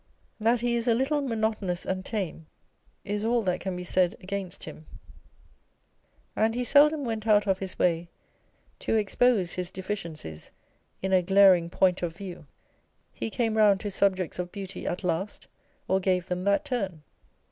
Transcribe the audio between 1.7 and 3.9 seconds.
and tame, is all that can be